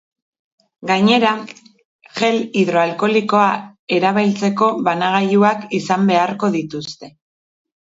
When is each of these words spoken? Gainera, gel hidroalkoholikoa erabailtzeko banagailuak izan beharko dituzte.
Gainera, 0.91 1.33
gel 2.21 2.41
hidroalkoholikoa 2.63 3.53
erabailtzeko 4.01 4.75
banagailuak 4.91 5.67
izan 5.83 6.13
beharko 6.13 6.57
dituzte. 6.63 7.17